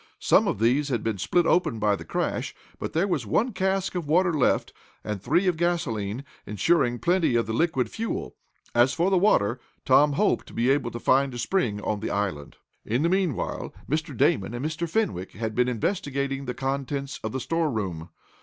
[0.17, 3.93] Some of these had been split open by the crash, but there was one cask
[3.93, 8.35] of water left, and three of gasolene, insuring plenty of the liquid fuel.
[8.73, 12.09] As for the water, Tom hoped to be able to find a spring on the
[12.09, 12.55] island.
[12.83, 14.17] In the meanwhile, Mr.
[14.17, 14.89] Damon and Mr.
[14.89, 18.09] Fenwick had been investigating the contents of the storeroom.